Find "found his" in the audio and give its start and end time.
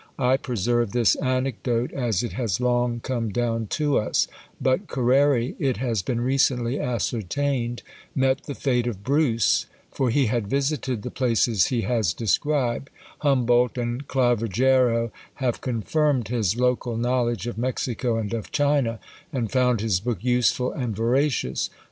19.51-19.99